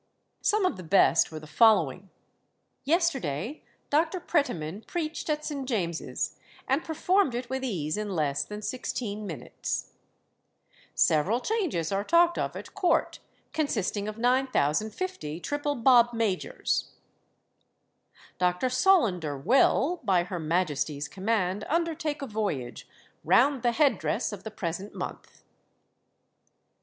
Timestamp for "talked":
12.03-12.39